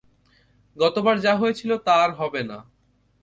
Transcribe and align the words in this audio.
গতবার 0.77 1.15
যা 1.19 1.33
হয়েছিল 1.35 1.71
তা 1.77 1.93
আর 2.03 2.11
হবে 2.11 2.41
না। 2.43 2.57